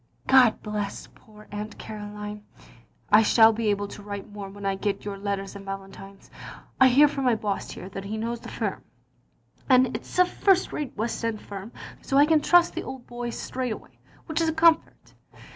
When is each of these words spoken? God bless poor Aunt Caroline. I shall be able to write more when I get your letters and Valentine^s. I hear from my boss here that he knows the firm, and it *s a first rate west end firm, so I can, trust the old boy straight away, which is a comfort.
God 0.25 0.63
bless 0.63 1.07
poor 1.13 1.47
Aunt 1.51 1.77
Caroline. 1.77 2.43
I 3.11 3.21
shall 3.21 3.53
be 3.53 3.69
able 3.69 3.87
to 3.89 4.01
write 4.01 4.27
more 4.31 4.49
when 4.49 4.65
I 4.65 4.73
get 4.73 5.05
your 5.05 5.15
letters 5.15 5.55
and 5.55 5.63
Valentine^s. 5.63 6.31
I 6.79 6.87
hear 6.87 7.07
from 7.07 7.25
my 7.25 7.35
boss 7.35 7.69
here 7.69 7.87
that 7.89 8.05
he 8.05 8.17
knows 8.17 8.39
the 8.39 8.49
firm, 8.49 8.83
and 9.69 9.95
it 9.95 10.01
*s 10.01 10.17
a 10.17 10.25
first 10.25 10.73
rate 10.73 10.97
west 10.97 11.23
end 11.23 11.39
firm, 11.39 11.71
so 12.01 12.17
I 12.17 12.25
can, 12.25 12.41
trust 12.41 12.73
the 12.73 12.81
old 12.81 13.05
boy 13.05 13.29
straight 13.29 13.73
away, 13.73 13.99
which 14.25 14.41
is 14.41 14.49
a 14.49 14.53
comfort. 14.53 15.13